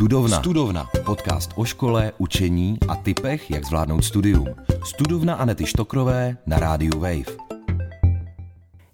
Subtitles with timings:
[0.00, 0.38] Studovna.
[0.38, 0.86] Studovna.
[1.04, 4.46] Podcast o škole, učení a typech, jak zvládnout studium.
[4.84, 7.36] Studovna Anety Štokrové na rádiu Wave.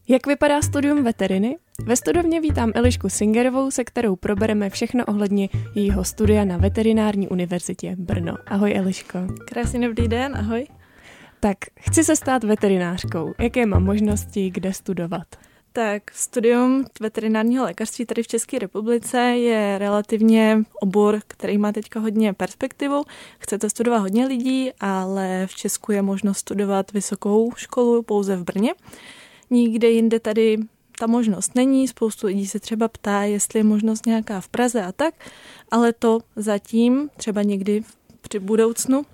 [0.09, 1.57] Jak vypadá studium veteriny?
[1.85, 7.97] Ve studovně vítám Elišku Singerovou, se kterou probereme všechno ohledně jejího studia na Veterinární univerzitě
[7.99, 8.35] Brno.
[8.47, 9.19] Ahoj Eliško.
[9.47, 10.67] Krásný dobrý den, ahoj.
[11.41, 13.35] Tak, chci se stát veterinářkou.
[13.39, 15.27] Jaké mám možnosti, kde studovat?
[15.75, 22.33] Tak studium veterinárního lékařství tady v České republice je relativně obor, který má teďka hodně
[22.33, 23.05] perspektivu.
[23.39, 28.45] Chce to studovat hodně lidí, ale v Česku je možnost studovat vysokou školu pouze v
[28.45, 28.75] Brně.
[29.51, 30.59] Nikde jinde tady
[30.99, 34.93] ta možnost není, spoustu lidí se třeba ptá, jestli je možnost nějaká v Praze a
[34.93, 35.15] tak,
[35.71, 37.83] ale to zatím třeba někdy
[38.21, 39.05] při budoucnu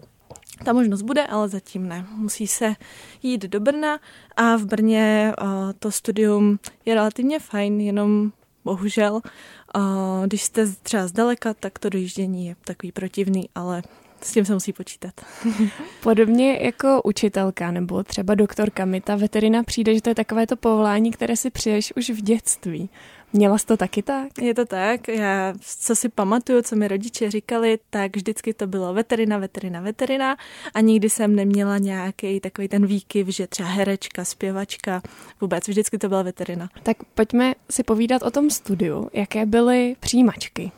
[0.64, 2.06] ta možnost bude, ale zatím ne.
[2.16, 2.74] Musí se
[3.22, 3.98] jít do Brna
[4.36, 8.32] a v Brně uh, to studium je relativně fajn, jenom
[8.64, 13.82] bohužel, uh, když jste třeba zdaleka, tak to dojíždění je takový protivný, ale
[14.22, 15.14] s tím se musí počítat.
[16.02, 20.56] Podobně jako učitelka nebo třeba doktorka mi ta veterina přijde, že to je takové to
[20.56, 22.90] povolání, které si přiješ už v dětství.
[23.32, 24.28] Měla jsi to taky tak?
[24.40, 25.08] Je to tak.
[25.08, 30.36] Já, co si pamatuju, co mi rodiče říkali, tak vždycky to bylo veterina, veterina, veterina
[30.74, 35.02] a nikdy jsem neměla nějaký takový ten výkyv, že třeba herečka, zpěvačka,
[35.40, 36.68] vůbec vždycky to byla veterina.
[36.82, 39.10] Tak pojďme si povídat o tom studiu.
[39.12, 40.72] Jaké byly přijímačky?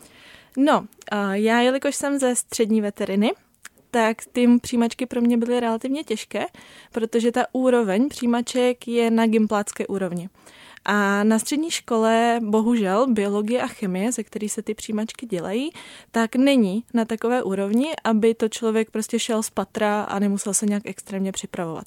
[0.56, 0.86] No,
[1.32, 3.32] já jelikož jsem ze střední veteriny,
[3.90, 6.46] tak ty přijímačky pro mě byly relativně těžké,
[6.92, 10.28] protože ta úroveň přijímaček je na gimplácké úrovni.
[10.84, 15.70] A na střední škole bohužel biologie a chemie, ze který se ty přijímačky dělají,
[16.10, 20.66] tak není na takové úrovni, aby to člověk prostě šel z patra a nemusel se
[20.66, 21.84] nějak extrémně připravovat.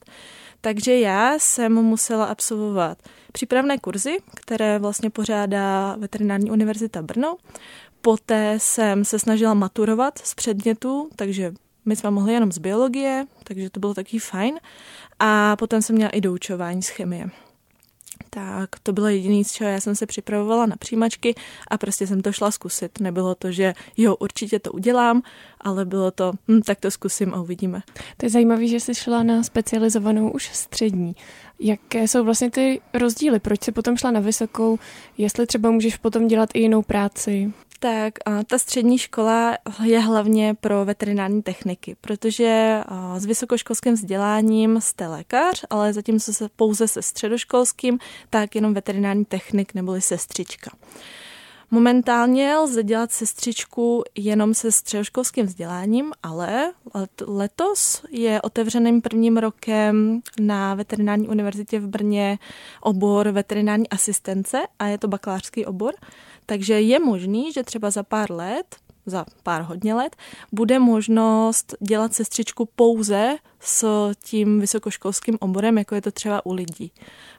[0.61, 2.97] Takže já jsem musela absolvovat
[3.31, 7.37] přípravné kurzy, které vlastně pořádá Veterinární univerzita Brno.
[8.01, 11.53] Poté jsem se snažila maturovat z předmětu, takže
[11.85, 14.59] my jsme mohli jenom z biologie, takže to bylo taky fajn.
[15.19, 17.29] A potom jsem měla i doučování z chemie.
[18.29, 21.35] Tak to bylo jediné, z čeho já jsem se připravovala na přijímačky
[21.67, 22.99] a prostě jsem to šla zkusit.
[22.99, 25.21] Nebylo to, že jo, určitě to udělám,
[25.61, 27.81] ale bylo to, hm, tak to zkusím a uvidíme.
[28.17, 31.15] To je zajímavé, že jsi šla na specializovanou už střední.
[31.59, 33.39] Jaké jsou vlastně ty rozdíly?
[33.39, 34.79] Proč jsi potom šla na vysokou?
[35.17, 37.53] Jestli třeba můžeš potom dělat i jinou práci?
[37.83, 38.13] Tak
[38.47, 42.81] ta střední škola je hlavně pro veterinární techniky, protože
[43.17, 47.99] s vysokoškolským vzděláním jste lékař, ale zatímco se pouze se středoškolským,
[48.29, 50.71] tak jenom veterinární technik neboli sestřička.
[51.71, 56.73] Momentálně lze dělat sestřičku jenom se středoškolským vzděláním, ale
[57.27, 62.39] letos je otevřeným prvním rokem na Veterinární univerzitě v Brně
[62.81, 65.93] obor veterinární asistence a je to bakalářský obor.
[66.45, 70.15] Takže je možný, že třeba za pár let, za pár hodně let,
[70.51, 76.91] bude možnost dělat sestřičku pouze s tím vysokoškolským oborem, jako je to třeba u lidí.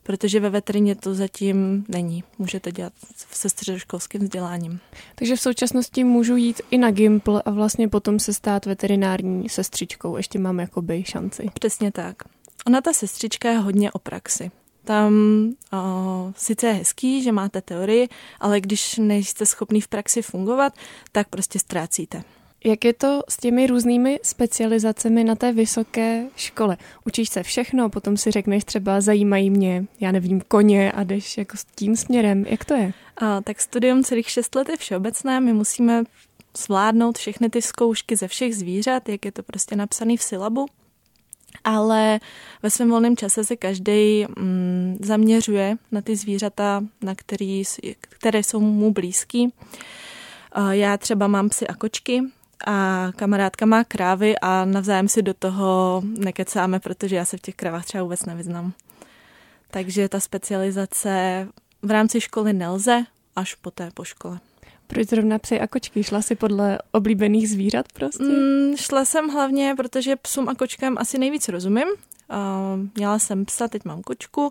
[0.03, 2.25] Protože ve veterině to zatím není.
[2.39, 2.93] Můžete dělat
[3.31, 4.81] se středoškolským vzděláním.
[5.15, 10.17] Takže v současnosti můžu jít i na Gimpl a vlastně potom se stát veterinární sestřičkou.
[10.17, 11.51] Ještě mám jakoby šanci.
[11.55, 12.17] Přesně tak.
[12.67, 14.51] Ona ta sestřička je hodně o praxi.
[14.85, 15.15] Tam
[15.73, 18.09] o, sice je hezký, že máte teorii,
[18.41, 20.73] ale když nejste schopný v praxi fungovat,
[21.13, 22.23] tak prostě ztrácíte.
[22.65, 26.77] Jak je to s těmi různými specializacemi na té vysoké škole?
[27.07, 31.57] Učíš se všechno, potom si řekneš třeba zajímají mě, já nevím, koně a jdeš jako
[31.57, 32.45] s tím směrem.
[32.49, 32.93] Jak to je?
[33.17, 36.05] A, tak studium celých šest let je všeobecné, my musíme
[36.59, 40.67] zvládnout všechny ty zkoušky ze všech zvířat, jak je to prostě napsané v syllabu
[41.65, 42.21] ale
[42.63, 47.63] ve svém volném čase se každý mm, zaměřuje na ty zvířata, na který,
[48.01, 49.53] které jsou mu blízký.
[50.71, 52.23] Já třeba mám psy a kočky
[52.67, 57.55] a kamarádka má krávy a navzájem si do toho nekecáme, protože já se v těch
[57.55, 58.73] krávách třeba vůbec nevyznám.
[59.71, 61.49] Takže ta specializace
[61.83, 63.05] v rámci školy nelze,
[63.37, 64.41] až poté po škole.
[64.87, 66.03] Proč zrovna psy a kočky?
[66.05, 68.25] Šla si podle oblíbených zvířat prostě?
[68.25, 71.89] Mm, šla jsem hlavně, protože psům a kočkám asi nejvíc rozumím.
[71.89, 74.51] Uh, měla jsem psa, teď mám kočku,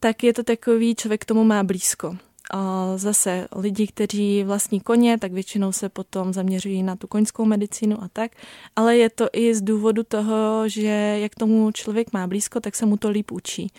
[0.00, 2.16] tak je to takový, člověk k tomu má blízko.
[2.52, 8.02] A zase lidi, kteří vlastní koně, tak většinou se potom zaměřují na tu koňskou medicínu
[8.02, 8.32] a tak,
[8.76, 12.86] ale je to i z důvodu toho, že jak tomu člověk má blízko, tak se
[12.86, 13.70] mu to líp učí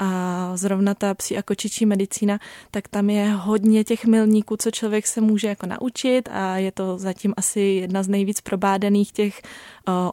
[0.00, 2.38] a zrovna ta psí a kočičí medicína,
[2.70, 6.98] tak tam je hodně těch milníků, co člověk se může jako naučit a je to
[6.98, 9.42] zatím asi jedna z nejvíc probádaných těch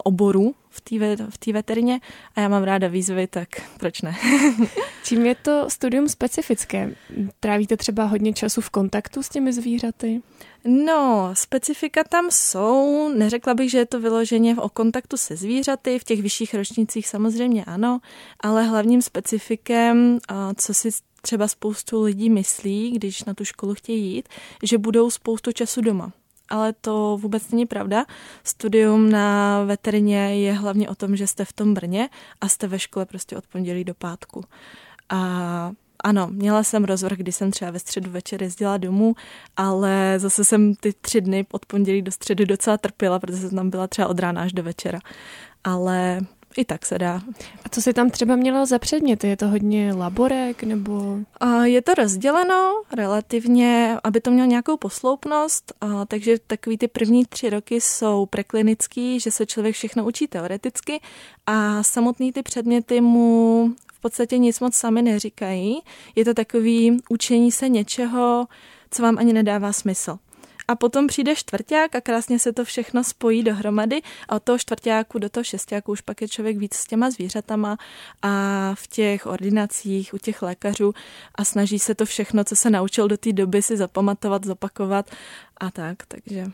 [0.04, 2.00] oborů v té v té veterině
[2.34, 3.48] a já mám ráda výzvy, tak
[3.78, 4.16] proč ne?
[5.04, 6.94] Čím je to studium specifické?
[7.40, 10.22] Trávíte třeba hodně času v kontaktu s těmi zvířaty?
[10.64, 13.08] No, specifika tam jsou.
[13.14, 15.98] Neřekla bych, že je to vyloženě o kontaktu se zvířaty.
[15.98, 18.00] V těch vyšších ročnících samozřejmě ano,
[18.40, 20.18] ale hlavním specifikem,
[20.56, 20.88] co si
[21.22, 24.28] třeba spoustu lidí myslí, když na tu školu chtějí jít,
[24.62, 26.12] že budou spoustu času doma
[26.48, 28.04] ale to vůbec není pravda.
[28.44, 32.08] Studium na veterině je hlavně o tom, že jste v tom Brně
[32.40, 34.44] a jste ve škole prostě od pondělí do pátku.
[35.08, 35.72] A
[36.04, 39.14] ano, měla jsem rozvrh, kdy jsem třeba ve středu večer jezdila domů,
[39.56, 43.70] ale zase jsem ty tři dny od pondělí do středy docela trpěla, protože jsem tam
[43.70, 44.98] byla třeba od rána až do večera.
[45.64, 46.20] Ale
[46.56, 47.22] i tak se dá.
[47.64, 49.28] A co si tam třeba mělo za předměty?
[49.28, 51.18] Je to hodně laborek nebo?
[51.40, 57.24] A je to rozděleno relativně, aby to mělo nějakou posloupnost, a takže takový ty první
[57.26, 61.00] tři roky jsou preklinický, že se člověk všechno učí teoreticky
[61.46, 65.80] a samotný ty předměty mu v podstatě nic moc sami neříkají.
[66.16, 68.46] Je to takový učení se něčeho,
[68.90, 70.18] co vám ani nedává smysl.
[70.68, 75.18] A potom přijde čtvrták a krásně se to všechno spojí dohromady a od toho čtvrtáku
[75.18, 77.76] do toho šestáku už pak je člověk víc s těma zvířatama
[78.22, 80.94] a v těch ordinacích u těch lékařů
[81.34, 85.10] a snaží se to všechno, co se naučil do té doby, si zapamatovat, zopakovat
[85.56, 86.46] a tak, takže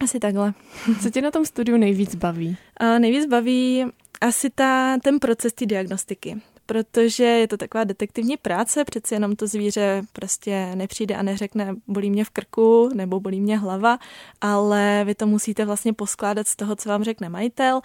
[0.00, 0.54] asi takhle.
[1.02, 2.56] Co tě na tom studiu nejvíc baví?
[2.76, 3.84] A nejvíc baví
[4.20, 9.46] asi ta, ten proces té diagnostiky protože je to taková detektivní práce, přeci jenom to
[9.46, 13.98] zvíře prostě nepřijde a neřekne bolí mě v krku nebo bolí mě hlava,
[14.40, 17.80] ale vy to musíte vlastně poskládat z toho, co vám řekne majitel,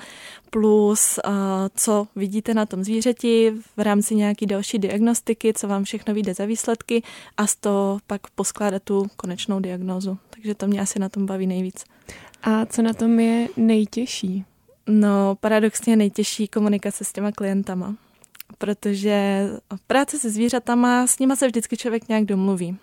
[0.50, 1.34] plus uh,
[1.76, 6.46] co vidíte na tom zvířeti v rámci nějaký další diagnostiky, co vám všechno vyjde za
[6.46, 7.04] výsledky
[7.38, 10.18] a z toho pak poskládat tu konečnou diagnózu.
[10.30, 11.84] Takže to mě asi na tom baví nejvíc.
[12.44, 14.46] A co na tom je nejtěžší?
[14.88, 17.96] No, paradoxně nejtěžší komunikace s těma klientama
[18.58, 19.48] protože
[19.88, 22.78] práce se zvířatama, s nima se vždycky člověk nějak domluví.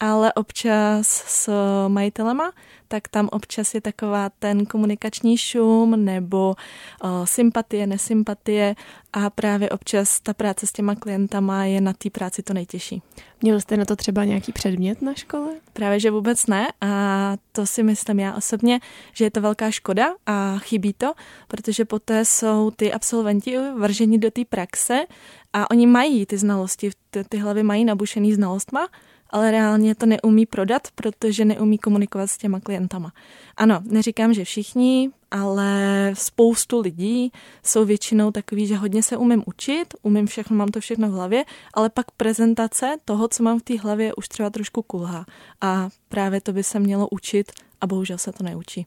[0.00, 1.50] Ale občas s
[1.88, 2.52] majitelema
[2.88, 6.54] tak tam občas je taková ten komunikační šum nebo
[7.02, 8.74] o, sympatie, nesympatie
[9.12, 13.02] a právě občas ta práce s těma klientama je na té práci to nejtěžší.
[13.42, 15.52] Měl jste na to třeba nějaký předmět na škole?
[15.72, 18.80] Právě, že vůbec ne a to si myslím já osobně,
[19.12, 21.12] že je to velká škoda a chybí to,
[21.48, 25.06] protože poté jsou ty absolventi vrženi do té praxe
[25.52, 28.88] a oni mají ty znalosti, ty, ty hlavy mají nabušený znalostma,
[29.30, 33.12] ale reálně to neumí prodat, protože neumí komunikovat s těma klientama.
[33.56, 37.32] Ano, neříkám, že všichni, ale spoustu lidí
[37.62, 41.44] jsou většinou takový, že hodně se umím učit, umím všechno, mám to všechno v hlavě,
[41.74, 45.26] ale pak prezentace toho, co mám v té hlavě, už třeba trošku kulhá.
[45.60, 48.86] A právě to by se mělo učit a bohužel se to neučí.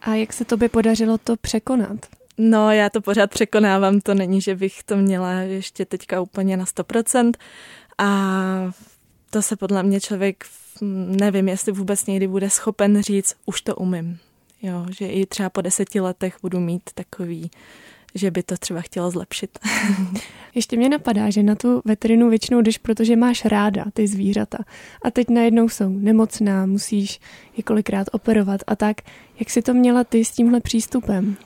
[0.00, 1.98] A jak se to by podařilo to překonat?
[2.38, 6.64] No, já to pořád překonávám, to není, že bych to měla ještě teďka úplně na
[6.64, 7.32] 100%.
[7.98, 8.70] A
[9.36, 10.44] to se podle mě člověk,
[11.20, 14.18] nevím, jestli vůbec někdy bude schopen říct, už to umím.
[14.62, 17.50] Jo, že i třeba po deseti letech budu mít takový,
[18.14, 19.58] že by to třeba chtělo zlepšit.
[20.54, 24.58] Ještě mě napadá, že na tu veterinu většinou jdeš, protože máš ráda ty zvířata.
[25.02, 27.20] A teď najednou jsou nemocná, musíš
[27.56, 28.96] je kolikrát operovat a tak.
[29.38, 31.36] Jak si to měla ty s tímhle přístupem?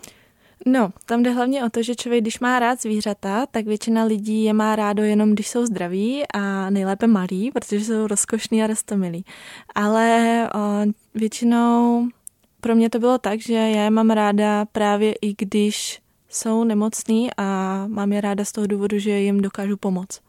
[0.67, 4.45] No, tam jde hlavně o to, že člověk, když má rád zvířata, tak většina lidí
[4.45, 9.25] je má rádo jenom, když jsou zdraví a nejlépe malí, protože jsou rozkošní a rostomilí.
[9.75, 10.59] Ale o,
[11.15, 12.09] většinou
[12.61, 17.31] pro mě to bylo tak, že já je mám ráda právě i když jsou nemocní
[17.37, 20.21] a mám je ráda z toho důvodu, že jim dokážu pomoct.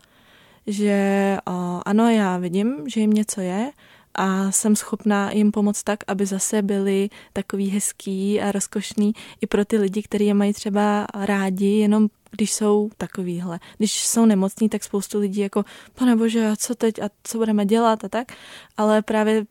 [0.67, 3.71] Že o, ano, já vidím, že jim něco je,
[4.15, 9.65] a jsem schopná jim pomoct tak, aby zase byli takový hezký a rozkošný i pro
[9.65, 13.59] ty lidi, kteří je mají třeba rádi, jenom když jsou takovýhle.
[13.77, 15.65] Když jsou nemocní, tak spoustu lidí jako,
[15.95, 18.33] pane bože, co teď a co budeme dělat a tak,
[18.77, 19.45] ale právě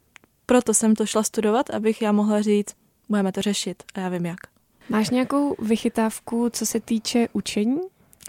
[0.47, 2.75] proto jsem to šla studovat, abych já mohla říct,
[3.09, 4.41] budeme to řešit a já vím jak.
[4.89, 7.81] Máš nějakou vychytávku, co se týče učení?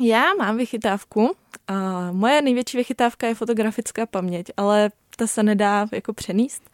[0.02, 1.36] Já mám vychytávku
[1.68, 6.70] a moje největší vychytávka je fotografická paměť, ale ta se nedá jako přenést.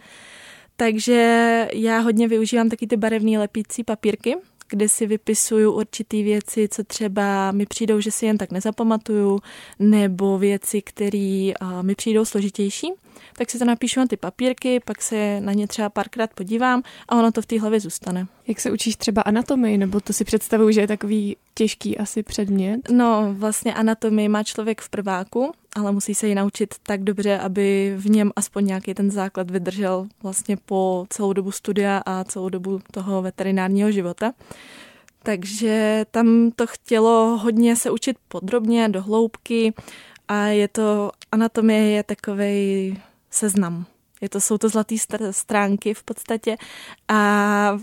[0.76, 4.36] Takže já hodně využívám taky ty barevné lepící papírky,
[4.70, 9.40] kde si vypisuju určitý věci, co třeba mi přijdou, že si jen tak nezapamatuju,
[9.80, 11.52] nebo věci, které
[11.82, 12.94] mi přijdou složitější
[13.38, 17.16] tak si to napíšu na ty papírky, pak se na ně třeba párkrát podívám a
[17.16, 18.28] ono to v té hlavě zůstane.
[18.48, 22.90] Jak se učíš třeba anatomii, nebo to si představuju, že je takový těžký asi předmět?
[22.90, 27.94] No, vlastně anatomii má člověk v prváku, ale musí se ji naučit tak dobře, aby
[27.98, 32.80] v něm aspoň nějaký ten základ vydržel vlastně po celou dobu studia a celou dobu
[32.92, 34.34] toho veterinárního života.
[35.24, 39.74] takže tam to chtělo hodně se učit podrobně, do hloubky
[40.28, 42.98] a je to, anatomie je takový
[43.32, 43.86] seznam.
[44.22, 44.96] Je to, jsou to zlaté
[45.32, 46.58] stránky v podstatě
[47.08, 47.80] a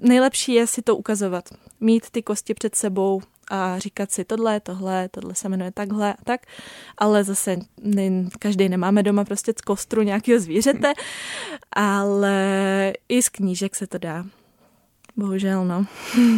[0.00, 1.48] nejlepší je si to ukazovat.
[1.80, 6.16] Mít ty kosti před sebou a říkat si tohle, tohle, tohle se jmenuje takhle a
[6.24, 6.40] tak,
[6.98, 10.92] ale zase ne, každý nemáme doma prostě z kostru nějakého zvířete,
[11.72, 14.24] ale i z knížek se to dá.
[15.16, 15.86] Bohužel, no.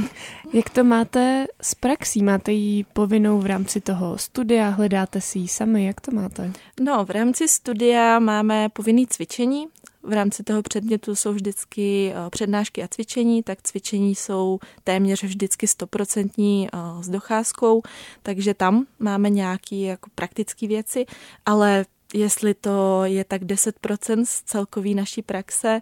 [0.52, 2.22] Jak to máte s praxí?
[2.22, 4.68] Máte ji povinnou v rámci toho studia?
[4.68, 5.84] Hledáte si ji sami?
[5.84, 6.52] Jak to máte?
[6.80, 9.66] No, v rámci studia máme povinný cvičení.
[10.06, 15.66] V rámci toho předmětu jsou vždycky eh, přednášky a cvičení, tak cvičení jsou téměř vždycky
[15.66, 17.82] stoprocentní eh, s docházkou,
[18.22, 21.06] takže tam máme nějaké jako praktické věci,
[21.46, 21.84] ale
[22.14, 25.80] jestli to je tak 10% z celkový naší praxe,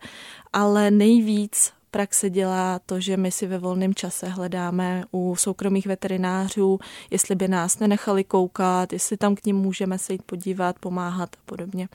[0.53, 6.79] ale nejvíc praxe dělá to, že my si ve volném čase hledáme u soukromých veterinářů,
[7.11, 11.43] jestli by nás nenechali koukat, jestli tam k ním můžeme se jít podívat, pomáhat a
[11.47, 11.89] podobně.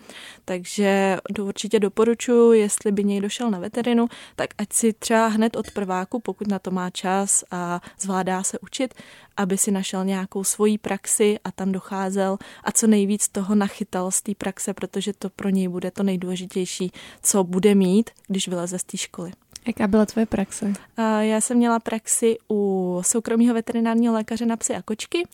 [0.46, 5.72] Takže určitě doporučuji, jestli by někdo šel na veterinu, tak ať si třeba hned od
[5.72, 8.94] prváku, pokud na to má čas a zvládá se učit,
[9.38, 14.22] aby si našel nějakou svoji praxi a tam docházel a co nejvíc toho nachytal z
[14.22, 16.92] té praxe, protože to pro něj bude to nejdůležitější,
[17.24, 19.32] co bude mít, když vyleze z té školy.
[19.68, 20.74] Jaká byla tvoje praxe?
[21.20, 25.28] Já jsem měla praxi u soukromého veterinárního lékaře na psy a kočky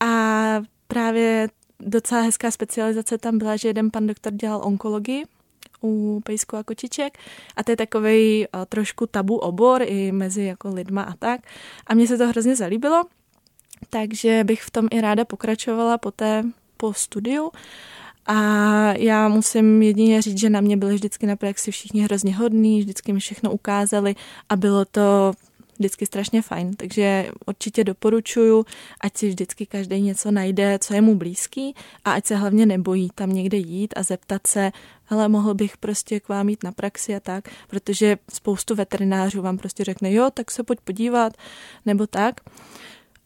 [0.00, 1.48] a právě
[1.80, 5.24] docela hezká specializace tam byla, že jeden pan doktor dělal onkologii
[5.82, 7.18] u pejsku a kočiček
[7.56, 11.40] a to je takový trošku tabu obor i mezi jako lidma a tak.
[11.86, 13.04] A mně se to hrozně zalíbilo,
[13.90, 16.44] takže bych v tom i ráda pokračovala poté
[16.76, 17.50] po studiu.
[18.26, 22.80] A já musím jedině říct, že na mě byli vždycky na praxi všichni hrozně hodní,
[22.80, 24.14] vždycky mi všechno ukázali
[24.48, 25.32] a bylo to
[25.78, 26.74] vždycky strašně fajn.
[26.74, 28.66] Takže určitě doporučuju,
[29.00, 31.74] ať si vždycky každý něco najde, co je mu blízký
[32.04, 34.72] a ať se hlavně nebojí tam někde jít a zeptat se,
[35.04, 39.58] hele, mohl bych prostě k vám jít na praxi a tak, protože spoustu veterinářů vám
[39.58, 41.32] prostě řekne, jo, tak se pojď podívat,
[41.86, 42.40] nebo tak.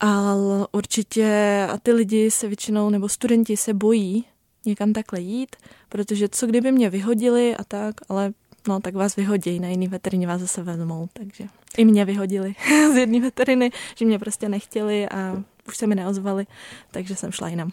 [0.00, 4.24] Ale určitě a ty lidi se většinou, nebo studenti se bojí
[4.66, 5.56] někam takhle jít,
[5.88, 8.32] protože co kdyby mě vyhodili a tak, ale
[8.68, 11.44] no tak vás vyhodí, na jiný veterině vás zase vezmou, takže
[11.76, 12.54] i mě vyhodili
[12.92, 16.46] z jedné veteriny, že mě prostě nechtěli a už se mi neozvali,
[16.90, 17.70] takže jsem šla jinam.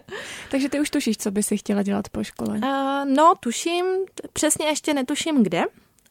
[0.50, 2.58] takže ty už tušíš, co by si chtěla dělat po škole?
[2.58, 3.84] Uh, no, tuším,
[4.32, 5.64] přesně ještě netuším kde,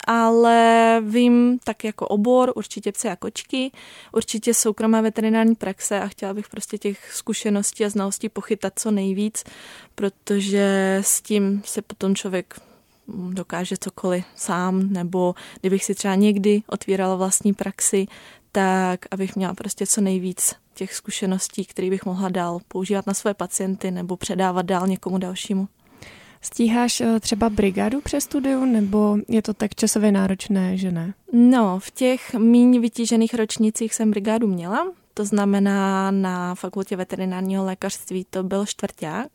[0.08, 3.72] ale vím tak jako obor, určitě psy a kočky,
[4.12, 9.44] určitě soukromá veterinární praxe a chtěla bych prostě těch zkušeností a znalostí pochytat co nejvíc,
[9.96, 12.60] protože s tím se potom člověk
[13.30, 18.08] dokáže cokoliv sám, nebo kdybych si třeba někdy otvírala vlastní praxi,
[18.52, 23.34] tak abych měla prostě co nejvíc těch zkušeností, které bych mohla dál používat na své
[23.34, 25.68] pacienty nebo předávat dál někomu dalšímu.
[26.44, 31.14] Stíháš eh, třeba brigádu přes studiu, nebo je to tak časově náročné, že ne?
[31.34, 38.26] No, v těch méně vytížených ročnicích jsem brigádu měla, to znamená na fakultě veterinárního lékařství
[38.30, 39.28] to byl čtvrták,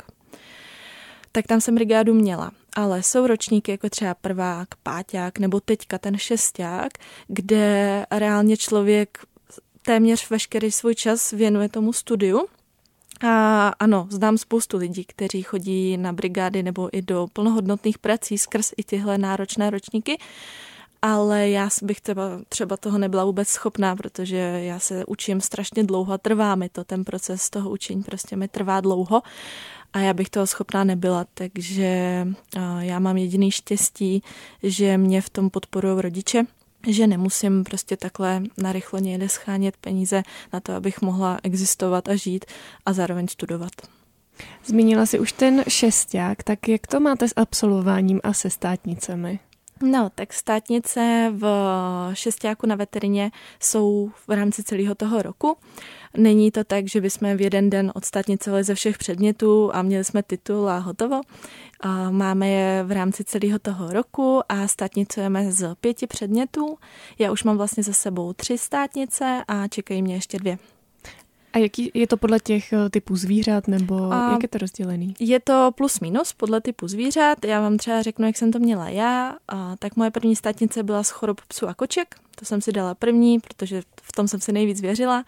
[1.33, 2.51] tak tam jsem brigádu měla.
[2.77, 6.93] Ale jsou ročníky jako třeba prvák, páťák nebo teďka ten šesták,
[7.29, 9.19] kde reálně člověk
[9.83, 12.47] téměř veškerý svůj čas věnuje tomu studiu
[13.21, 18.73] a ano, znám spoustu lidí, kteří chodí na brigády nebo i do plnohodnotných prací skrz
[18.77, 20.19] i tyhle náročné ročníky,
[21.03, 26.13] ale já bych třeba, třeba toho nebyla vůbec schopná, protože já se učím strašně dlouho
[26.13, 29.23] a trvá mi to, ten proces toho učení prostě mi trvá dlouho
[29.93, 32.27] a já bych toho schopná nebyla, takže
[32.79, 34.23] já mám jediný štěstí,
[34.63, 36.45] že mě v tom podporují rodiče,
[36.87, 42.45] že nemusím prostě takhle narychlo někde schánět peníze na to, abych mohla existovat a žít
[42.87, 43.73] a zároveň studovat.
[44.65, 49.39] Zmínila si už ten šesták, tak jak to máte s absolvováním a se státnicemi?
[49.83, 51.47] No, tak státnice v
[52.15, 53.31] šestáku na veterině
[53.61, 55.57] jsou v rámci celého toho roku.
[56.17, 60.23] Není to tak, že bychom v jeden den odstatnicovali ze všech předmětů a měli jsme
[60.23, 61.21] titul a hotovo.
[62.11, 66.79] Máme je v rámci celého toho roku a státnicujeme z pěti předmětů.
[67.19, 70.59] Já už mám vlastně za sebou tři státnice a čekají mě ještě dvě.
[71.53, 75.15] A jaký je to podle těch eh, typů zvířat, nebo a jak je to rozdělený?
[75.21, 77.45] Je to plus minus podle typu zvířat.
[77.45, 79.37] Já vám třeba řeknu, jak jsem to měla já.
[79.49, 82.15] A tak moje první státnice byla z chorob psů a koček.
[82.39, 85.25] To jsem si dala první, protože v tom jsem si nejvíc věřila.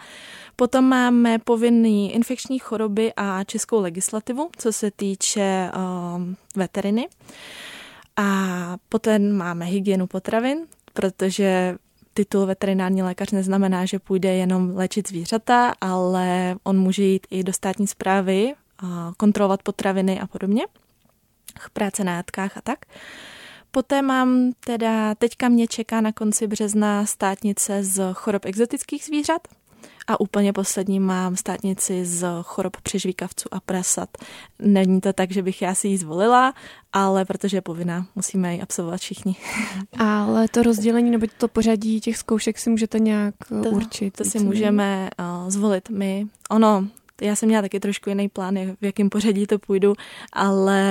[0.57, 5.71] Potom máme povinný infekční choroby a českou legislativu, co se týče
[6.17, 7.09] um, veteriny.
[8.17, 10.59] A potom máme hygienu potravin,
[10.93, 11.77] protože
[12.15, 17.53] titul veterinární lékař neznamená, že půjde jenom léčit zvířata, ale on může jít i do
[17.53, 18.55] státní zprávy,
[19.17, 20.63] kontrolovat potraviny a podobně,
[21.73, 22.79] práce na jatkách a tak.
[23.71, 29.49] Poté mám teda, teďka mě čeká na konci března státnice z chorob exotických zvířat,
[30.07, 34.09] a úplně poslední mám státnici z chorob přežvíkavců a prasat.
[34.59, 36.55] Není to tak, že bych já si ji zvolila,
[36.93, 39.37] ale protože je povinná, musíme ji absolvovat všichni.
[39.99, 44.17] Ale to rozdělení nebo to pořadí těch zkoušek si můžete nějak to, určit?
[44.17, 46.27] To si můžeme uh, zvolit my.
[46.51, 46.87] Ono,
[47.21, 49.95] já jsem měla taky trošku jiný plán, v jakém pořadí to půjdu,
[50.33, 50.83] ale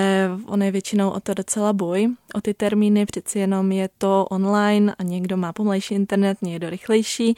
[0.45, 4.95] on je většinou o to docela boj, o ty termíny, přeci jenom je to online
[4.99, 7.35] a někdo má pomalejší internet, někdo rychlejší,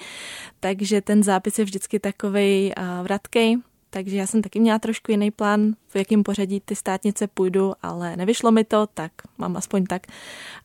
[0.60, 3.57] takže ten zápis je vždycky takovej vratkej,
[3.93, 8.17] takže já jsem taky měla trošku jiný plán, v jakém pořadí ty státnice půjdu, ale
[8.17, 10.07] nevyšlo mi to, tak mám aspoň tak,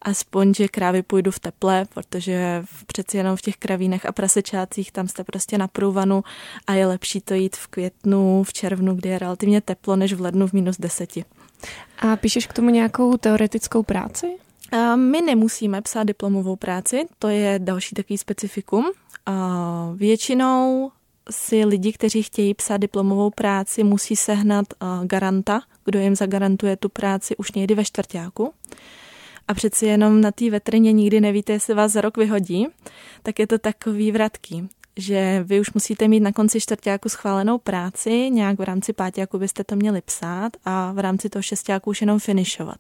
[0.03, 5.09] aspoň, že krávy půjdu v teple, protože přeci jenom v těch kravínech a prasečácích tam
[5.09, 6.25] jste prostě na průvanu
[6.67, 10.21] a je lepší to jít v květnu, v červnu, kdy je relativně teplo, než v
[10.21, 11.25] lednu v minus deseti.
[11.99, 14.37] A píšeš k tomu nějakou teoretickou práci?
[14.73, 18.85] A my nemusíme psát diplomovou práci, to je další takový specifikum.
[19.27, 20.91] A většinou
[21.31, 26.89] si lidi, kteří chtějí psát diplomovou práci, musí sehnat uh, garanta, kdo jim zagarantuje tu
[26.89, 28.53] práci už někdy ve čtvrtáku.
[29.49, 32.67] A přeci jenom na té vetrině nikdy nevíte, jestli vás za rok vyhodí,
[33.23, 38.31] tak je to takový vratký že vy už musíte mít na konci čtvrtáku schválenou práci,
[38.31, 42.19] nějak v rámci pátáku byste to měli psát a v rámci toho šestáku už jenom
[42.19, 42.79] finišovat.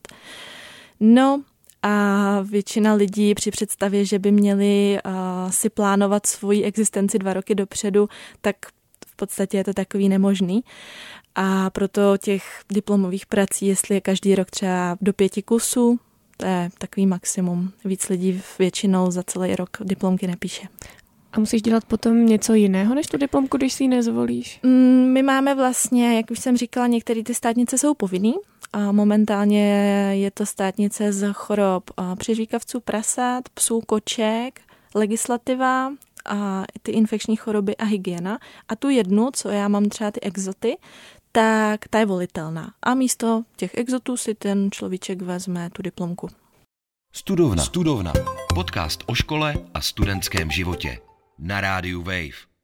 [1.00, 1.42] No,
[1.86, 7.54] a většina lidí při představě, že by měli uh, si plánovat svoji existenci dva roky
[7.54, 8.08] dopředu,
[8.40, 8.56] tak
[9.06, 10.64] v podstatě je to takový nemožný.
[11.34, 15.98] A proto těch diplomových prací, jestli je každý rok třeba do pěti kusů,
[16.36, 17.72] to je takový maximum.
[17.84, 20.68] Víc lidí většinou za celý rok diplomky nepíše.
[21.32, 24.60] A musíš dělat potom něco jiného než tu diplomku, když si ji nezvolíš?
[24.62, 28.34] Mm, my máme vlastně, jak už jsem říkala, některé ty státnice jsou povinný,
[28.72, 29.64] a momentálně
[30.12, 34.60] je to státnice z chorob přežvíkavců prasat, psů, koček,
[34.94, 35.92] legislativa
[36.26, 38.38] a ty infekční choroby a hygiena.
[38.68, 40.76] A tu jednu, co já mám třeba ty exoty,
[41.32, 42.72] tak ta je volitelná.
[42.82, 46.28] A místo těch exotů si ten človíček vezme tu diplomku.
[47.12, 47.62] Studovna.
[47.62, 48.12] Studovna.
[48.54, 50.98] Podcast o škole a studentském životě.
[51.38, 52.55] Na rádiu Wave.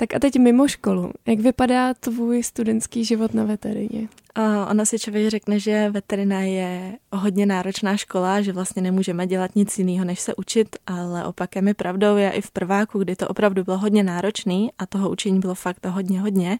[0.00, 4.08] Tak a teď mimo školu, jak vypadá tvůj studentský život na veterině?
[4.38, 9.56] Uh, ona si člověk řekne, že veterina je hodně náročná škola, že vlastně nemůžeme dělat
[9.56, 12.16] nic jiného, než se učit, ale opakem je pravdou.
[12.16, 15.86] Já i v prváku, kdy to opravdu bylo hodně náročný a toho učení bylo fakt
[15.86, 16.58] hodně, hodně,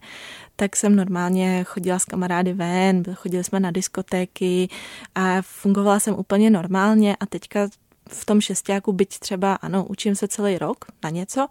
[0.55, 4.69] tak jsem normálně chodila s kamarády ven, chodili jsme na diskotéky
[5.15, 7.69] a fungovala jsem úplně normálně a teďka
[8.09, 11.47] v tom šestáku, byť třeba, ano, učím se celý rok na něco,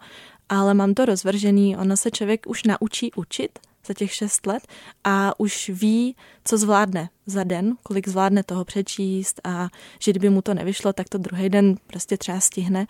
[0.49, 4.67] ale mám to rozvržený, ono se člověk už naučí učit za těch šest let
[5.03, 9.67] a už ví, co zvládne za den, kolik zvládne toho přečíst a
[9.99, 12.87] že kdyby mu to nevyšlo, tak to druhý den prostě třeba stihne.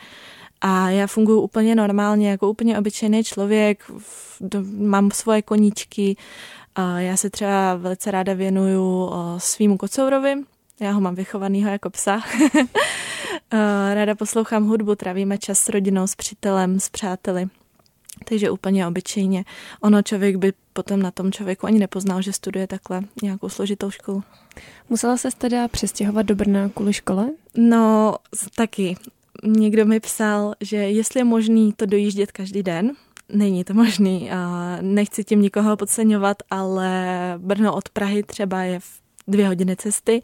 [0.61, 3.91] A já funguji úplně normálně, jako úplně obyčejný člověk,
[4.77, 6.15] mám svoje koníčky,
[6.97, 10.35] já se třeba velice ráda věnuju svýmu kocourovi,
[10.79, 12.21] já ho mám vychovanýho jako psa.
[13.93, 17.47] Ráda poslouchám hudbu, trávíme čas s rodinou, s přítelem, s přáteli.
[18.25, 19.45] Takže úplně obyčejně.
[19.81, 24.23] Ono člověk by potom na tom člověku ani nepoznal, že studuje takhle nějakou složitou školu.
[24.89, 27.29] Musela se teda přestěhovat do Brna kvůli škole?
[27.57, 28.15] No,
[28.55, 28.97] taky.
[29.43, 32.91] Někdo mi psal, že jestli je možný to dojíždět každý den,
[33.31, 34.29] Není to možný.
[34.81, 40.21] Nechci tím nikoho podceňovat, ale Brno od Prahy třeba je v dvě hodiny cesty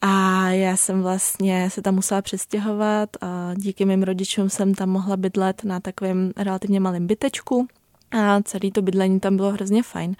[0.00, 5.16] a já jsem vlastně se tam musela přestěhovat a díky mým rodičům jsem tam mohla
[5.16, 7.66] bydlet na takovém relativně malém bytečku
[8.10, 10.16] a celé to bydlení tam bylo hrozně fajn.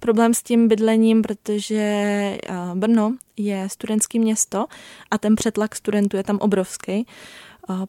[0.00, 2.38] Problém s tím bydlením, protože
[2.74, 4.66] Brno je studentské město
[5.10, 7.06] a ten přetlak studentů je tam obrovský.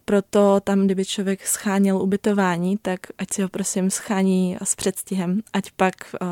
[0.06, 5.72] Proto tam, kdyby člověk scháněl ubytování, tak ať si ho prosím schání s předstihem, ať
[5.72, 6.28] pak uh,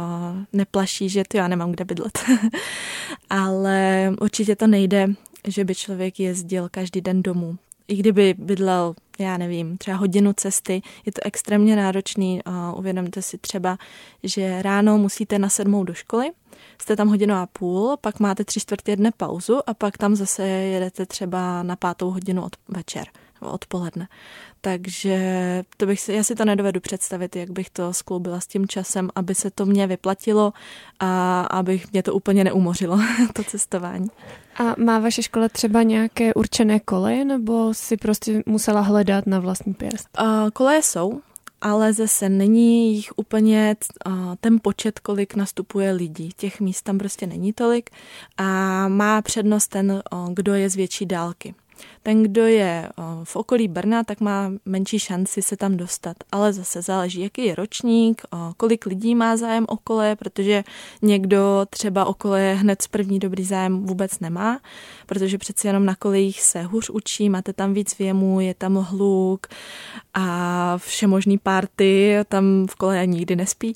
[0.53, 2.19] neplaší, že to já nemám kde bydlet.
[3.29, 5.07] Ale určitě to nejde,
[5.47, 7.57] že by člověk jezdil každý den domů.
[7.88, 12.41] I kdyby bydlel, já nevím, třeba hodinu cesty, je to extrémně náročný.
[12.75, 13.77] Uvědomte si třeba,
[14.23, 16.31] že ráno musíte na sedmou do školy,
[16.81, 20.47] jste tam hodinu a půl, pak máte tři čtvrtě dne pauzu a pak tam zase
[20.47, 23.07] jedete třeba na pátou hodinu od večer
[23.41, 24.08] odpoledne.
[24.62, 25.17] Takže
[25.78, 29.10] to bych si, já si to nedovedu představit, jak bych to skloubila s tím časem,
[29.15, 30.54] aby se to mě vyplatilo
[31.00, 33.00] a abych mě to úplně neumořilo,
[33.34, 34.08] to cestování.
[34.60, 39.73] A má vaše škola třeba nějaké určené koleje, nebo si prostě musela hledat na vlastní
[39.73, 40.08] pěst?
[40.21, 41.21] Uh, koleje jsou,
[41.62, 43.76] ale zase není jich úplně
[44.39, 46.30] ten počet, kolik nastupuje lidí.
[46.38, 47.89] Těch míst tam prostě není tolik
[48.38, 51.56] a má přednost ten, kdo je z větší dálky.
[52.03, 52.89] Ten, kdo je
[53.23, 56.17] v okolí Brna, tak má menší šanci se tam dostat.
[56.31, 58.21] Ale zase záleží, jaký je ročník,
[58.57, 59.77] kolik lidí má zájem o
[60.15, 60.63] protože
[61.01, 64.59] někdo třeba o koleje hned z první dobrý zájem vůbec nemá,
[65.05, 69.47] protože přeci jenom na kolejích se hůř učí, máte tam víc věmů, je tam hluk
[70.13, 73.75] a všemožný párty, tam v koleje nikdy nespí.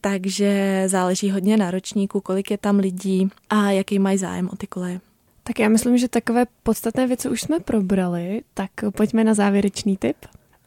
[0.00, 4.66] Takže záleží hodně na ročníku, kolik je tam lidí a jaký mají zájem o ty
[4.66, 5.00] koleje.
[5.46, 10.16] Tak já myslím, že takové podstatné věci už jsme probrali, tak pojďme na závěrečný tip.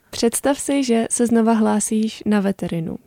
[0.10, 2.98] Představ si, že se znova hlásíš na veterinu.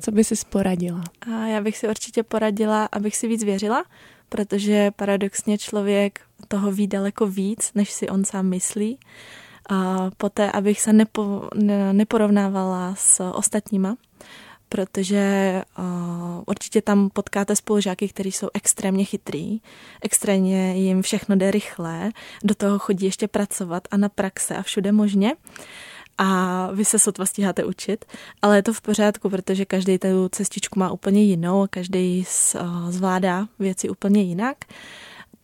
[0.00, 1.04] Co by si poradila?
[1.20, 3.84] A já bych si určitě poradila, abych si víc věřila,
[4.28, 8.98] protože paradoxně člověk toho ví daleko víc, než si on sám myslí.
[9.70, 13.96] A poté, abych se nepo, ne, neporovnávala s ostatníma,
[14.72, 15.84] protože uh,
[16.46, 19.60] určitě tam potkáte spolužáky, kteří jsou extrémně chytrý,
[20.02, 22.10] extrémně jim všechno jde rychle,
[22.44, 25.34] do toho chodí ještě pracovat a na praxe a všude možně
[26.18, 28.04] a vy se sotva stíháte učit,
[28.42, 32.26] ale je to v pořádku, protože každý tu cestičku má úplně jinou a každý
[32.88, 34.56] zvládá věci úplně jinak.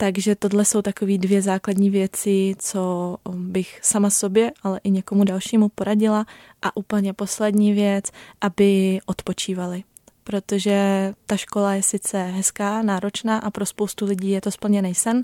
[0.00, 5.68] Takže tohle jsou takové dvě základní věci, co bych sama sobě, ale i někomu dalšímu
[5.68, 6.26] poradila.
[6.62, 8.04] A úplně poslední věc,
[8.40, 9.84] aby odpočívali.
[10.24, 10.78] Protože
[11.26, 15.22] ta škola je sice hezká, náročná a pro spoustu lidí je to splněný sen,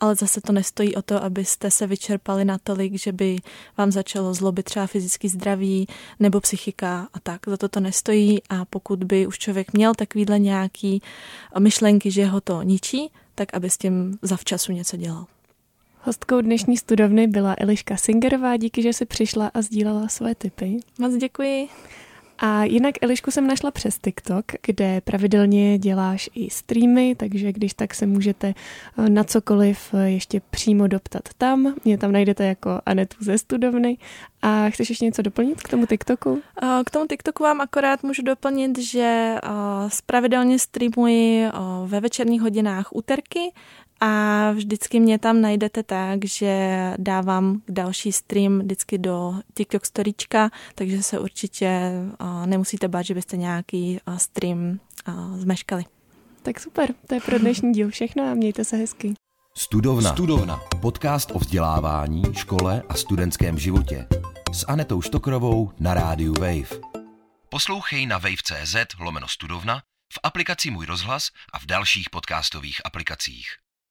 [0.00, 3.38] ale zase to nestojí o to, abyste se vyčerpali natolik, že by
[3.78, 5.86] vám začalo zlobit třeba fyzický zdraví
[6.20, 7.40] nebo psychika a tak.
[7.46, 11.02] Za to to nestojí a pokud by už člověk měl takovýhle nějaký
[11.58, 15.26] myšlenky, že ho to ničí, tak aby s tím zavčasu něco dělal.
[16.02, 20.80] Hostkou dnešní studovny byla Eliška Singerová, díky, že jsi přišla a sdílela svoje tipy.
[20.98, 21.68] Moc děkuji.
[22.38, 27.94] A jinak Elišku jsem našla přes TikTok, kde pravidelně děláš i streamy, takže když tak
[27.94, 28.54] se můžete
[28.98, 31.74] eh, na cokoliv eh, ještě přímo doptat tam.
[31.84, 33.98] Mě tam najdete jako Anetu ze studovny.
[34.42, 36.42] A chceš ještě něco doplnit k tomu TikToku?
[36.86, 39.34] K tomu TikToku vám akorát můžu doplnit, že
[40.06, 41.46] pravidelně streamuji
[41.86, 43.52] ve večerních hodinách úterky
[44.00, 51.02] a vždycky mě tam najdete tak, že dávám další stream vždycky do TikTok storyčka, takže
[51.02, 51.92] se určitě
[52.46, 54.80] nemusíte bát, že byste nějaký stream
[55.36, 55.84] zmeškali.
[56.42, 59.14] Tak super, to je pro dnešní díl všechno a mějte se hezky.
[59.56, 60.12] Studovna.
[60.12, 60.60] Studovna.
[60.80, 64.06] Podcast o vzdělávání, škole a studentském životě.
[64.52, 66.80] S Anetou Štokrovou na rádiu Wave.
[67.48, 73.46] Poslouchej na wave.cz lomeno studovna, v aplikaci Můj rozhlas a v dalších podcastových aplikacích.